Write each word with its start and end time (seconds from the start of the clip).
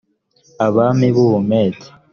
abami 0.65 1.07
b 1.15 1.17
u 1.25 1.27
bumedi 1.31 1.87